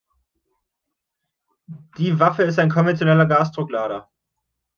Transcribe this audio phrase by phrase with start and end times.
[1.99, 4.09] Die Waffe ist ein konventioneller Gasdrucklader.